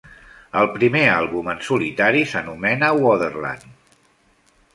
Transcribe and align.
El 0.61 0.69
primer 0.77 1.03
àlbum 1.17 1.51
en 1.53 1.61
solitari 1.67 2.25
s'anomena 2.33 2.91
"Waterland". 3.05 3.71